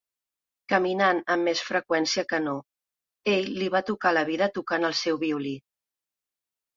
[0.71, 2.55] Caminant amb més freqüència que no,
[3.33, 5.53] ell li va tocar la vida tocant el seu violí.